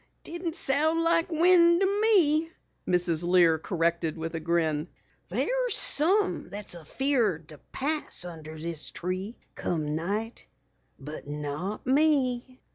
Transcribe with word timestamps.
"Didn't 0.23 0.55
sound 0.55 1.03
like 1.03 1.29
wind 1.29 1.79
to 1.79 2.01
me," 2.01 2.49
Mrs. 2.87 3.23
Lear 3.23 3.59
corrected 3.59 4.17
with 4.17 4.33
a 4.33 4.39
grin. 4.39 4.87
"There's 5.29 5.75
some 5.77 6.49
that's 6.49 6.73
afeared 6.73 7.49
to 7.49 7.59
pass 7.71 8.25
under 8.25 8.57
this 8.57 8.89
tree 8.89 9.35
come 9.53 9.93
night 9.95 10.47
but 10.97 11.27
not 11.27 11.85
me!" 11.85 12.59